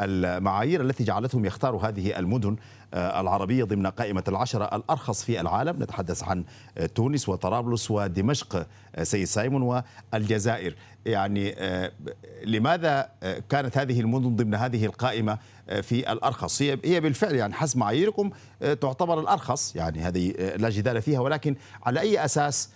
المعايير 0.00 0.80
التي 0.80 1.04
جعلتهم 1.04 1.44
يختاروا 1.44 1.82
هذه 1.82 2.18
المدن 2.18 2.56
آه، 2.94 3.20
العربية 3.20 3.64
ضمن 3.64 3.86
قائمة 3.86 4.24
العشرة 4.28 4.76
الأرخص 4.76 5.24
في 5.24 5.40
العالم. 5.40 5.82
نتحدث 5.82 6.22
عن 6.22 6.44
آه، 6.78 6.86
تونس 6.86 7.28
وطرابلس 7.28 7.90
ودمشق 7.90 8.66
آه، 8.96 9.02
سيد 9.02 9.24
سايمون 9.24 9.82
والجزائر. 10.12 10.74
يعني 11.06 11.54
لماذا 12.44 13.08
كانت 13.48 13.78
هذه 13.78 14.00
المدن 14.00 14.36
ضمن 14.36 14.54
هذه 14.54 14.86
القائمة 14.86 15.38
في 15.82 16.12
الأرخص؟ 16.12 16.62
هي 16.62 16.78
هي 16.84 17.00
بالفعل 17.00 17.34
يعني 17.34 17.54
حسب 17.54 17.78
معاييركم 17.78 18.30
تعتبر 18.60 19.20
الأرخص. 19.20 19.76
يعني 19.76 20.00
هذه 20.00 20.30
لا 20.56 20.70
جدال 20.70 21.02
فيها 21.02 21.20
ولكن 21.20 21.56
على 21.82 22.00
أي 22.00 22.24
أساس 22.24 22.70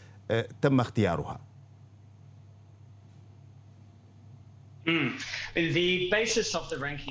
تم 0.62 0.81
اختيارها؟ 0.81 1.40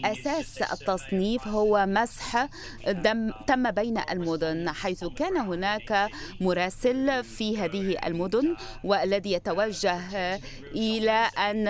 أساس 0.06 0.62
التصنيف 0.62 1.48
هو 1.48 1.86
مسح 1.86 2.48
دم 2.88 3.32
تم 3.48 3.72
بين 3.72 3.98
المدن 4.12 4.70
حيث 4.70 5.06
كان 5.06 5.38
هناك 5.38 6.10
مراسل 6.42 7.24
في 7.24 7.58
هذه 7.58 7.98
المدن 8.08 8.56
والذي 8.84 9.32
يتوجه 9.32 10.00
إلى 10.76 11.30
أن 11.50 11.68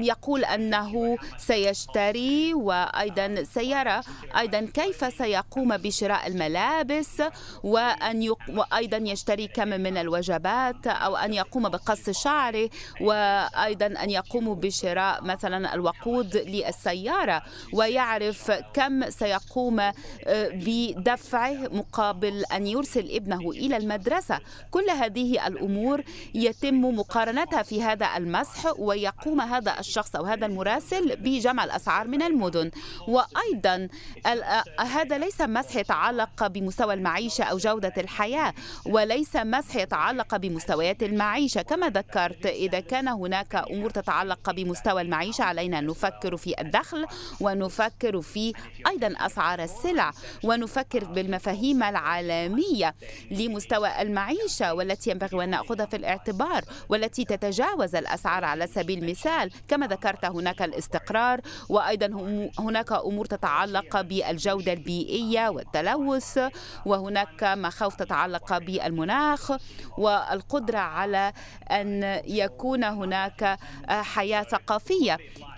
يقول 0.00 0.44
أنه 0.44 1.18
سيشتري 1.38 2.54
وأيضا 2.54 3.42
سيرى 3.42 4.00
أيضا 4.38 4.60
كيف 4.74 5.14
سيقوم 5.18 5.76
بشراء 5.76 6.26
الملابس 6.26 7.22
وأن 7.62 8.22
يق... 8.22 8.38
وأيضا 8.48 8.96
يشتري 8.96 9.46
كم 9.46 9.68
من 9.68 9.96
الوجبات 9.96 10.86
أو 10.86 11.16
أن 11.16 11.34
يقوم 11.34 11.68
بقص 11.68 12.10
شعره 12.10 12.70
وأيضا 13.00 13.86
أن 13.86 14.10
يقوم 14.10 14.54
بشراء 14.54 15.01
مثلا 15.22 15.74
الوقود 15.74 16.36
للسيارة 16.36 17.42
ويعرف 17.72 18.50
كم 18.50 19.10
سيقوم 19.10 19.80
آه، 19.80 19.94
بدفعه 20.52 21.68
مقابل 21.72 22.44
أن 22.44 22.66
يرسل 22.66 23.10
ابنه 23.10 23.50
إلى 23.50 23.76
المدرسة. 23.76 24.40
كل 24.70 24.90
هذه 24.90 25.46
الأمور 25.46 26.02
يتم 26.34 26.80
مقارنتها 26.80 27.62
في 27.62 27.82
هذا 27.82 28.08
المسح 28.16 28.72
ويقوم 28.78 29.40
هذا 29.40 29.78
الشخص 29.80 30.16
أو 30.16 30.24
هذا 30.24 30.46
المراسل 30.46 31.16
بجمع 31.16 31.64
الأسعار 31.64 32.08
من 32.08 32.22
المدن. 32.22 32.70
وأيضا 33.08 33.88
آه، 34.26 34.64
هذا 34.80 35.18
ليس 35.18 35.40
مسح 35.40 35.76
يتعلق 35.76 36.46
بمستوى 36.46 36.94
المعيشة 36.94 37.44
أو 37.44 37.56
جودة 37.56 37.94
الحياة 37.98 38.54
وليس 38.86 39.36
مسح 39.36 39.76
يتعلق 39.76 40.36
بمستويات 40.36 41.02
المعيشة. 41.02 41.62
كما 41.62 41.88
ذكرت 41.88 42.46
إذا 42.46 42.80
كان 42.80 43.08
هناك 43.08 43.54
أمور 43.54 43.90
تتعلق 43.90 44.50
بمستوى 44.50 44.91
المعيشة 45.00 45.44
علينا. 45.44 45.72
أن 45.78 45.86
نفكر 45.86 46.36
في 46.36 46.60
الدخل 46.60 47.06
ونفكر 47.40 48.20
في 48.20 48.52
أيضا 48.86 49.14
أسعار 49.26 49.62
السلع 49.62 50.12
ونفكر 50.44 51.04
بالمفاهيم 51.04 51.82
العالمية 51.82 52.94
لمستوى 53.30 54.02
المعيشة 54.02 54.74
والتي 54.74 55.10
ينبغي 55.10 55.44
أن 55.44 55.50
نأخذها 55.50 55.86
في 55.86 55.96
الاعتبار 55.96 56.64
والتي 56.88 57.24
تتجاوز 57.24 57.94
الأسعار. 57.94 58.44
على 58.44 58.66
سبيل 58.66 59.02
المثال 59.04 59.50
كما 59.68 59.86
ذكرت 59.86 60.24
هناك 60.24 60.62
الاستقرار 60.62 61.40
وأيضا 61.68 62.06
هناك 62.58 62.92
أمور 62.92 63.26
تتعلق 63.26 64.00
بالجودة 64.00 64.72
البيئية 64.72 65.48
والتلوث 65.48 66.38
وهناك 66.86 67.44
مخاوف 67.44 67.94
تتعلق 67.96 68.58
بالمناخ 68.58 69.52
والقدرة 69.98 70.78
على 70.78 71.32
أن 71.70 72.20
يكون 72.24 72.84
هناك 72.84 73.58
حياة 73.88 74.42
ثقافية 74.42 74.81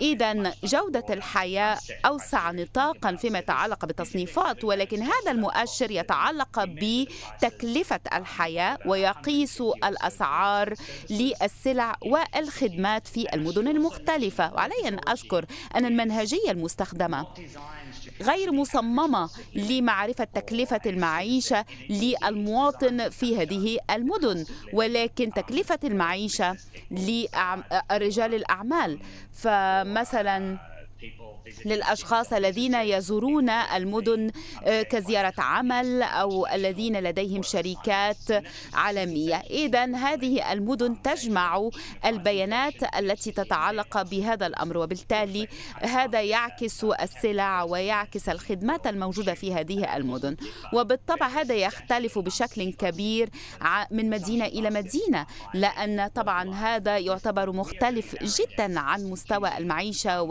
إذا 0.01 0.53
جودة 0.63 1.05
الحياة 1.09 1.77
أوسع 2.05 2.51
نطاقا 2.51 3.15
فيما 3.15 3.39
يتعلق 3.39 3.85
بالتصنيفات 3.85 4.63
ولكن 4.63 5.01
هذا 5.01 5.31
المؤشر 5.31 5.91
يتعلق 5.91 6.63
بتكلفة 6.65 7.99
الحياة 8.13 8.77
ويقيس 8.85 9.61
الأسعار 9.61 10.73
للسلع 11.09 11.95
والخدمات 12.01 13.07
في 13.07 13.33
المدن 13.33 13.67
المختلفة. 13.67 14.53
وعلي 14.53 14.87
أن 14.87 14.99
أذكر 15.09 15.45
أن 15.75 15.85
المنهجية 15.85 16.51
المستخدمة 16.51 17.27
غير 18.21 18.51
مصممة 18.51 19.29
لمعرفة 19.55 20.23
تكلفة 20.23 20.81
المعيشة 20.85 21.65
للمواطن 21.89 23.09
في 23.09 23.37
هذه 23.37 23.77
المدن 23.91 24.45
ولكن 24.73 25.29
تكلفة 25.33 25.79
المعيشة 25.83 26.57
لرجال 26.91 28.33
الأعمال. 28.35 28.99
فمثلا 29.33 30.57
للأشخاص 31.65 32.33
الذين 32.33 32.73
يزورون 32.75 33.49
المدن 33.49 34.31
آه، 34.63 34.81
كزيارة 34.81 35.33
عمل 35.37 36.01
أو 36.01 36.47
الذين 36.47 36.99
لديهم 36.99 37.41
شركات 37.41 38.43
عالمية. 38.73 39.35
إذا 39.35 39.95
هذه 39.95 40.51
المدن 40.51 41.01
تجمع 41.01 41.69
البيانات 42.05 42.95
التي 42.99 43.31
تتعلق 43.31 44.01
بهذا 44.01 44.47
الأمر 44.47 44.77
وبالتالي 44.77 45.47
هذا 45.81 46.21
يعكس 46.21 46.83
السلع 46.83 47.63
ويعكس 47.63 48.29
الخدمات 48.29 48.87
الموجودة 48.87 49.33
في 49.33 49.53
هذه 49.53 49.95
المدن. 49.95 50.35
وبالطبع 50.73 51.27
هذا 51.27 51.55
يختلف 51.55 52.19
بشكل 52.19 52.73
كبير 52.73 53.29
من 53.91 54.09
مدينة 54.09 54.45
إلى 54.45 54.69
مدينة 54.69 55.25
لأن 55.53 56.07
طبعا 56.07 56.53
هذا 56.53 56.97
يعتبر 56.97 57.51
مختلف 57.51 58.15
جدا 58.23 58.79
عن 58.79 59.03
مستوى 59.03 59.57
المعيشة 59.57 60.21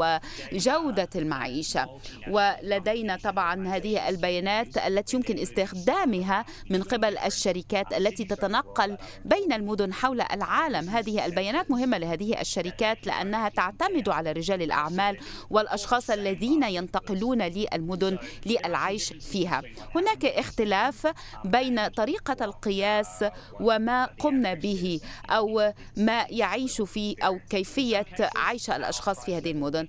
وجودة 0.55 1.09
المعيشة. 1.17 1.89
ولدينا 2.29 3.17
طبعا 3.17 3.69
هذه 3.69 4.09
البيانات 4.09 4.79
التي 4.79 5.17
يمكن 5.17 5.39
استخدامها 5.39 6.45
من 6.71 6.83
قبل 6.83 7.19
الشركات 7.19 7.93
التي 7.93 8.25
تتنقل 8.25 8.97
بين 9.25 9.53
المدن 9.53 9.93
حول 9.93 10.21
العالم. 10.21 10.89
هذه 10.89 11.27
البيانات 11.27 11.71
مهمة 11.71 11.99
لهذه 11.99 12.41
الشركات 12.41 13.07
لأنها 13.07 13.49
تعتمد 13.49 14.09
على 14.09 14.33
رجال 14.33 14.63
الأعمال 14.63 15.19
والأشخاص 15.51 16.11
الذين 16.11 16.63
ينتقلون 16.63 17.43
للمدن 17.43 18.19
للعيش 18.47 19.13
فيها. 19.13 19.63
هناك 19.95 20.25
اختلاف 20.25 21.07
بين 21.45 21.89
طريقة 21.89 22.45
القياس 22.45 23.25
وما 23.61 24.05
قمنا 24.05 24.55
به 24.55 25.01
أو 25.31 25.73
ما 25.97 26.27
يعيش 26.31 26.81
فيه 26.83 27.17
أو 27.23 27.39
كيفية 27.51 28.07
عيش 28.37 28.71
الأشخاص 28.71 29.25
في 29.25 29.37
هذه 29.37 29.51
المدن. 29.51 29.89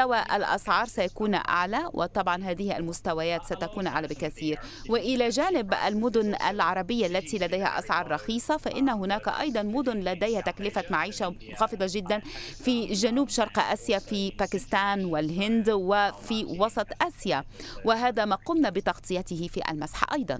مستوى 0.00 0.22
الأسعار 0.36 0.86
سيكون 0.86 1.34
أعلى 1.34 1.90
وطبعا 1.92 2.44
هذه 2.44 2.76
المستويات 2.76 3.44
ستكون 3.44 3.86
أعلى 3.86 4.08
بكثير. 4.08 4.58
وإلى 4.88 5.28
جانب 5.28 5.74
المدن 5.86 6.34
العربية 6.34 7.06
التي 7.06 7.38
لديها 7.38 7.78
أسعار 7.78 8.10
رخيصة 8.10 8.56
فإن 8.56 8.88
هناك 8.88 9.28
أيضا 9.28 9.62
مدن 9.62 10.00
لديها 10.00 10.40
تكلفة 10.40 10.84
معيشة 10.90 11.30
منخفضة 11.30 11.86
جدا 11.88 12.20
في 12.64 12.86
جنوب 12.86 13.28
شرق 13.28 13.58
آسيا 13.58 13.98
في 13.98 14.30
باكستان 14.38 15.04
والهند 15.04 15.70
وفي 15.70 16.44
وسط 16.44 16.86
آسيا. 17.02 17.44
وهذا 17.84 18.24
ما 18.24 18.36
قمنا 18.36 18.70
بتغطيته 18.70 19.48
في 19.48 19.70
المسح 19.70 20.12
أيضا. 20.12 20.38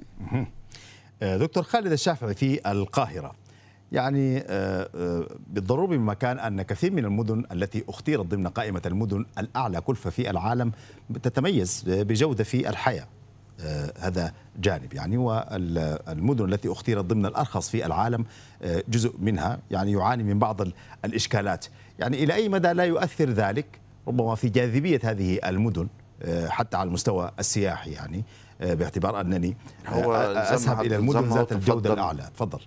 آه، 1.23 1.37
دكتور 1.37 1.63
خالد 1.63 1.93
الشافعي 1.93 2.35
في 2.35 2.71
القاهرة. 2.71 3.35
يعني 3.93 4.39
آه، 4.39 4.89
آه، 4.95 5.27
بالضرورة 5.47 5.87
بمكان 5.87 6.39
أن 6.39 6.63
كثير 6.63 6.93
من 6.93 7.05
المدن 7.05 7.45
التي 7.53 7.85
اختيرت 7.89 8.27
ضمن 8.27 8.49
قائمة 8.49 8.83
المدن 8.87 9.25
الأعلى 9.39 9.81
كلفة 9.81 10.11
في 10.11 10.31
العالم 10.31 10.73
تتميز 11.23 11.85
بجودة 11.87 12.45
في 12.45 12.69
الحياة 12.69 13.07
آه، 13.61 13.93
هذا 13.99 14.33
جانب 14.61 14.95
يعني. 14.95 15.17
والمدن 15.17 16.53
التي 16.53 16.73
اختيرت 16.73 17.05
ضمن 17.05 17.27
الأرخص 17.27 17.69
في 17.71 17.87
العالم 17.87 18.25
جزء 18.89 19.15
منها 19.19 19.59
يعني 19.71 19.93
يعاني 19.93 20.23
من 20.23 20.39
بعض 20.39 20.61
ال- 20.61 20.73
الإشكالات. 21.05 21.67
يعني 21.99 22.25
إلى 22.25 22.35
أي 22.35 22.49
مدى 22.49 22.73
لا 22.73 22.85
يؤثر 22.85 23.31
ذلك؟ 23.31 23.67
ربما 24.09 24.35
في 24.35 24.49
جاذبية 24.49 25.01
هذه 25.05 25.39
المدن 25.47 25.89
حتى 26.49 26.77
على 26.77 26.89
المستوى 26.89 27.31
السياحي 27.39 27.91
يعني 27.91 28.25
باعتبار 28.61 29.21
أنني 29.21 29.57
اذهب 30.55 30.81
إلى 30.81 30.97
المدن 30.97 31.21
ذات 31.35 31.53
الجودة 31.53 31.93
الأعلى. 31.93 32.23
تفضل. 32.35 32.61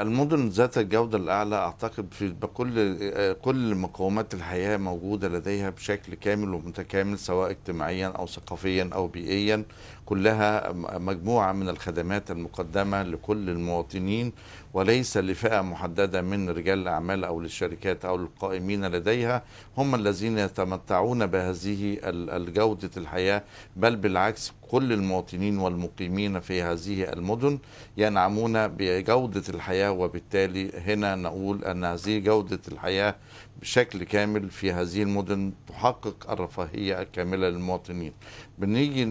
المدن 0.00 0.48
ذات 0.48 0.78
الجودة 0.78 1.18
الأعلى 1.18 1.56
أعتقد 1.56 2.06
في 2.14 2.28
بكل 2.28 3.34
كل 3.34 3.74
مقومات 3.74 4.34
الحياة 4.34 4.76
موجودة 4.76 5.28
لديها 5.28 5.70
بشكل 5.70 6.14
كامل 6.14 6.54
ومتكامل 6.54 7.18
سواء 7.18 7.50
اجتماعيا 7.50 8.08
أو 8.08 8.26
ثقافيا 8.26 8.90
أو 8.94 9.08
بيئيا. 9.08 9.64
كلها 10.06 10.72
مجموعة 10.98 11.52
من 11.52 11.68
الخدمات 11.68 12.30
المقدمة 12.30 13.02
لكل 13.02 13.50
المواطنين 13.50 14.32
وليس 14.74 15.16
لفئة 15.16 15.60
محددة 15.60 16.22
من 16.22 16.50
رجال 16.50 16.78
الأعمال 16.78 17.24
أو 17.24 17.40
للشركات 17.40 18.04
أو 18.04 18.16
القائمين 18.16 18.86
لديها. 18.86 19.42
هم 19.78 19.94
الذين 19.94 20.38
يتمتعون 20.38 21.26
بهذه 21.26 21.98
الجودة 22.04 22.90
الحياة 22.96 23.42
بل 23.76 23.96
بالعكس 23.96 24.52
كل 24.70 24.92
المواطنين 24.92 25.58
والمقيمين 25.58 26.40
في 26.40 26.62
هذه 26.62 27.12
المدن 27.12 27.58
ينعمون 27.96 28.68
بجودة 28.68 29.42
الحياة. 29.48 29.92
وبالتالي 29.92 30.78
هنا 30.78 31.14
نقول 31.14 31.64
أن 31.64 31.84
هذه 31.84 32.18
جودة 32.18 32.60
الحياة 32.72 33.14
بشكل 33.60 34.04
كامل 34.04 34.50
في 34.50 34.72
هذه 34.72 35.02
المدن 35.02 35.52
تحقق 35.68 36.30
الرفاهية 36.30 37.02
الكاملة 37.02 37.48
للمواطنين. 37.48 38.12
بنيجي 38.58 39.04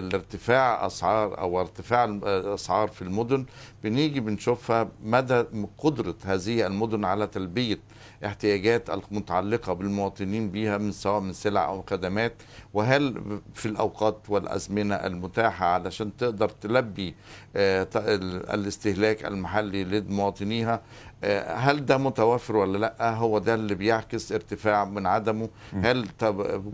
لارتفاع 0.00 0.86
أسعار 0.86 1.38
أو 1.38 1.60
ارتفاع 1.60 2.04
الأسعار 2.04 2.88
في 2.88 3.02
المدن 3.02 3.46
بنيجي 3.84 4.20
بنشوفها 4.20 4.88
مدى 5.04 5.44
قدرة 5.78 6.14
هذه 6.24 6.66
المدن 6.66 7.04
على 7.04 7.26
تلبية 7.26 7.78
احتياجات 8.24 8.90
المتعلقة 8.90 9.72
بالمواطنين 9.72 10.50
بها 10.50 10.78
من 10.78 10.92
سواء 10.92 11.20
من 11.20 11.32
سلع 11.32 11.68
أو 11.68 11.84
خدمات. 11.90 12.32
وهل 12.74 13.22
في 13.54 13.66
الأوقات 13.66 14.18
والأزمنة 14.28 14.94
المتاحة 14.94 15.66
علشان 15.66 16.16
تقدر 16.16 16.48
تلبي 16.48 17.14
الاستهلاك 18.54 19.24
المحلي 19.24 19.84
لمواطنيها 19.84 20.82
هل 21.46 21.86
ده 21.86 21.98
متوفر 21.98 22.56
ولا 22.56 22.78
لأ؟ 22.78 23.10
هو 23.14 23.38
ده 23.38 23.54
اللي 23.54 23.74
بيعكس 23.74 24.32
ارتفاع 24.32 24.84
من 24.84 25.06
عدمه. 25.06 25.48
هل 25.82 26.06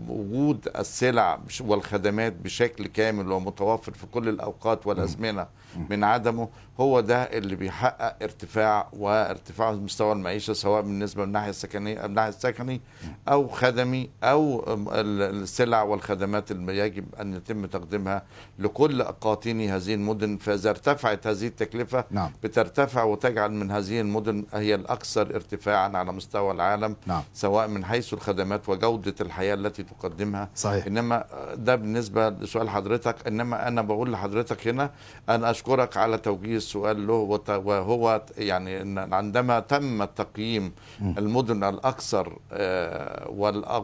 وجود 0.09 0.69
السلع 0.79 1.39
والخدمات 1.61 2.33
بشكل 2.33 2.87
كامل 2.87 3.31
ومتوفر 3.31 3.91
في 3.93 4.05
كل 4.05 4.29
الأوقات 4.29 4.87
والأزمنة 4.87 5.47
من 5.89 6.03
عدمه 6.03 6.49
هو 6.79 6.99
ده 6.99 7.23
اللي 7.23 7.55
بيحقق 7.55 8.15
ارتفاع 8.23 8.87
وارتفاع 8.93 9.71
مستوى 9.71 10.11
المعيشة 10.13 10.53
سواء 10.53 10.81
بالنسبة 10.81 11.21
من 11.21 11.27
الناحية 11.27 11.49
السكنية 11.49 11.99
من 11.99 12.05
الناحية 12.05 12.29
السكني 12.29 12.81
أو 13.27 13.47
خدمي 13.47 14.09
أو 14.23 14.63
السلع 14.91 15.81
والخدمات 15.81 16.51
اللي 16.51 16.77
يجب 16.77 17.05
أن 17.21 17.33
يتم 17.33 17.65
تقديمها 17.65 18.23
لكل 18.59 19.03
قاطني 19.03 19.69
هذه 19.69 19.93
المدن. 19.93 20.37
فإذا 20.37 20.69
ارتفعت 20.69 21.27
هذه 21.27 21.47
التكلفة 21.47 22.03
نعم. 22.11 22.31
بترتفع 22.43 23.03
وتجعل 23.03 23.51
من 23.51 23.71
هذه 23.71 24.01
المدن 24.01 24.32
هي 24.53 24.75
الأكثر 24.75 25.21
ارتفاعا 25.35 25.97
على 25.97 26.11
مستوى 26.11 26.51
العالم 26.51 26.95
نعم. 27.05 27.21
سواء 27.33 27.67
من 27.67 27.85
حيث 27.85 28.13
الخدمات 28.13 28.69
وجودة 28.69 29.15
الحياة 29.21 29.53
التي 29.53 29.83
تقدمها 29.83 30.49
صحيح. 30.55 30.85
إنما 30.85 31.25
ده 31.55 31.75
بالنسبة 31.75 32.29
لسؤال 32.29 32.69
حضرتك 32.69 33.27
إنما 33.27 33.67
أنا 33.67 33.81
بقول 33.81 34.11
لحضرتك 34.11 34.67
هنا 34.67 34.91
أنا 35.29 35.51
أشكرك 35.51 35.97
على 35.97 36.17
توجيه 36.17 36.57
السؤال 36.57 37.07
له 37.07 37.13
وهو 37.49 38.21
يعني 38.37 38.81
إن 38.81 39.13
عندما 39.13 39.59
تم 39.59 40.03
تقييم 40.03 40.71
المدن 41.01 41.63
الأكثر 41.63 42.37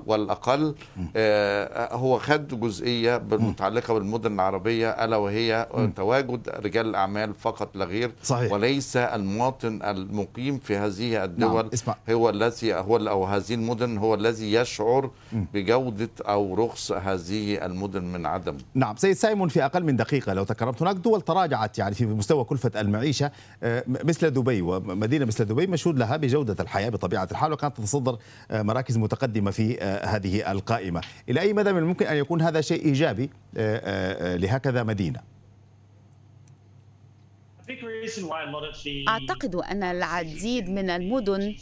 والأقل 0.08 0.76
هو 1.92 2.20
خد 2.20 2.60
جزئية 2.60 3.22
متعلقة 3.32 3.94
بالمدن 3.94 4.34
العربية 4.34 4.90
ألا 4.90 5.18
وهي 5.18 5.68
تواجد 5.96 6.50
رجال 6.50 6.86
الأعمال 6.86 7.34
فقط 7.36 7.76
لا 7.76 7.86
غير 7.86 8.12
صحيح. 8.24 8.52
وليس 8.52 8.98
المواطن 8.98 9.80
المقيم 9.84 10.20
في 10.64 10.78
هذه 10.78 11.24
الدول 11.24 11.64
نعم. 11.64 11.70
اسمع. 11.74 11.96
هو 12.10 12.30
الذي 12.30 12.74
هو 12.74 12.98
أو 12.98 13.26
هذه 13.26 13.54
المدن 13.54 13.98
هو 13.98 14.16
الذي 14.16 14.54
يشعر 14.54 15.12
بجودة 15.54 16.10
أو 16.22 16.56
رخص 16.56 16.92
هذه 16.92 17.66
المدن 17.66 18.04
من 18.04 18.26
عدم 18.26 18.58
نعم 18.74 18.96
سيد 18.96 19.16
سايمون 19.16 19.50
في 19.50 19.66
أقل 19.66 19.84
من 19.84 19.96
دقيقة 19.96 20.34
لو 20.34 20.44
تكرمت 20.44 20.82
هناك 20.82 20.96
دول 20.96 21.22
تراجعت 21.22 21.78
يعني 21.78 21.96
في 21.96 22.06
مستوى 22.06 22.44
كلفة 22.44 22.82
المعيشة 22.82 23.32
مثل 23.88 24.32
دبي 24.32 24.62
ومدينه 24.62 25.26
مثل 25.26 25.46
دبي 25.46 25.68
مشهود 25.68 25.98
لها 25.98 26.18
بجودة 26.18 26.56
الحياة 26.60 26.90
بطبيعة 26.90 27.28
الحال 27.32 27.54
وكانت 27.54 27.78
تتصدر 27.78 28.18
مراكز 28.52 28.98
متقدمة 28.98 29.52
في 29.52 29.78
هذه 30.04 30.52
القائمة 30.52 31.02
إلى 31.30 31.42
أي 31.42 31.54
مدى 31.54 31.74
من 31.74 31.80
الممكن 31.80 32.06
أن 32.06 32.18
يكون 32.18 32.42
هذا 32.42 32.62
شيء 32.62 32.86
إيجابي 32.86 33.30
لهكذا 34.38 34.84
مدينة 34.84 35.39
أعتقد 39.08 39.56
أن 39.56 39.84
العديد 39.84 40.70
من 40.70 40.90
المدن 40.90 41.56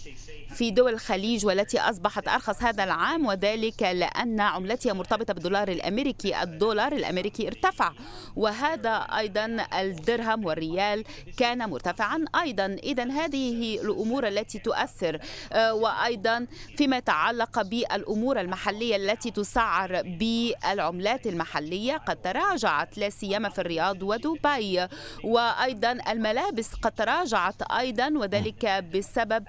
في 0.56 0.72
دول 0.72 0.94
الخليج 0.94 1.46
والتي 1.46 1.80
أصبحت 1.80 2.28
أرخص 2.28 2.64
هذا 2.64 2.84
العام 2.84 3.26
وذلك 3.26 3.82
لأن 3.82 4.40
عملتها 4.40 4.94
مرتبطة 4.94 5.34
بالدولار 5.34 5.68
الأمريكي 5.68 6.42
الدولار 6.44 6.94
الأمريكي 6.94 7.48
ارتفع. 7.48 7.92
وهذا 8.36 8.90
أيضا 8.96 9.68
الدرهم 9.80 10.46
والريال 10.46 11.04
كان 11.38 11.70
مرتفعا 11.70 12.26
أيضا. 12.42 12.66
إذا 12.84 13.12
هذه 13.12 13.82
الأمور 13.82 14.28
التي 14.28 14.60
تؤثر 14.60 15.20
وأيضا 15.56 16.48
فيما 16.78 16.98
يتعلق 16.98 17.62
بالأمور 17.62 18.40
المحلية 18.40 18.96
التي 18.96 19.32
تسعر 19.32 20.02
بالعملات 20.02 21.28
المحلية 21.28 21.98
قد 21.98 22.22
تراجعت 22.22 22.98
لا 22.98 23.10
سيما 23.10 23.50
في 23.50 23.62
الرياض 23.62 24.04
ودبي. 24.04 24.88
وأيضا 25.24 25.97
الملابس 26.02 26.74
قد 26.74 26.92
تراجعت 26.92 27.62
أيضا 27.62 28.10
وذلك 28.16 28.66
بسبب 28.66 29.44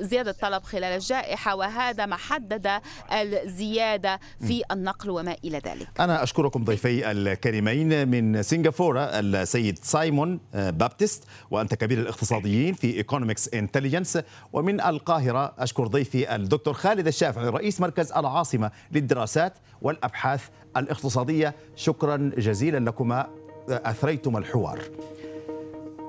زيادة 0.00 0.30
الطلب 0.30 0.62
خلال 0.62 0.84
الجائحة 0.84 1.54
وهذا 1.54 2.06
ما 2.06 2.16
حدد 2.16 2.70
الزيادة 3.12 4.20
في 4.46 4.62
النقل 4.72 5.10
وما 5.10 5.36
إلى 5.44 5.58
ذلك. 5.58 5.88
أنا 6.00 6.22
أشكركم 6.22 6.64
ضيفي 6.64 7.10
الكريمين 7.10 8.08
من 8.08 8.42
سنغافورة 8.42 9.00
السيد 9.00 9.78
سايمون 9.78 10.40
بابتست 10.54 11.24
وأنت 11.50 11.74
كبير 11.74 11.98
الاقتصاديين 11.98 12.74
في 12.74 12.96
Economist 12.96 13.48
Intelligence 13.54 14.18
ومن 14.52 14.80
القاهرة 14.80 15.54
أشكر 15.58 15.86
ضيفي 15.86 16.34
الدكتور 16.34 16.74
خالد 16.74 17.06
الشافعي 17.06 17.48
رئيس 17.48 17.80
مركز 17.80 18.12
العاصمة 18.12 18.70
للدراسات 18.92 19.54
والأبحاث 19.82 20.48
الاقتصادية. 20.76 21.54
شكرا 21.76 22.30
جزيلا 22.38 22.90
لكما 22.90 23.26
أثريتم 23.68 24.36
الحوار. 24.36 24.80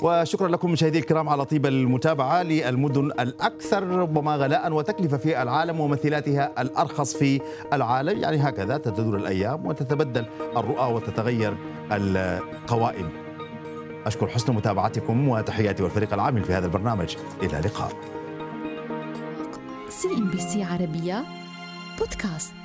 وشكرا 0.02 0.48
لكم 0.48 0.72
مشاهدي 0.72 1.00
الكرام 1.00 1.30
على 1.30 1.46
طيب 1.46 1.66
المتابعة 1.66 2.44
للمدن 2.44 3.06
الأكثر 3.06 3.84
ربما 3.84 4.36
غلاء 4.36 4.74
وتكلفة 4.74 5.18
في 5.18 5.42
العالم 5.42 5.80
وممثلاتها 5.80 6.62
الأرخص 6.62 7.18
في 7.18 7.42
العالم. 7.74 8.20
يعني 8.20 8.38
هكذا 8.38 8.78
تدور 8.78 9.18
الأيام 9.18 9.66
وتتبدل 9.66 10.26
الرؤى 10.58 10.94
وتتغير 10.94 11.58
القوائم. 11.92 13.10
أشكر 14.06 14.28
حسن 14.28 14.54
متابعتكم 14.54 15.30
وتحياتي 15.30 15.84
والفريق 15.84 16.14
العامل 16.14 16.44
في 16.44 16.54
هذا 16.54 16.66
البرنامج. 16.66 17.16
إلى 17.44 17.60
اللقاء. 17.60 17.92
CNBC 19.90 20.64
عربية 20.64 21.24
بودكاست. 22.00 22.59